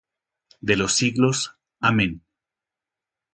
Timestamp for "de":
0.61-0.77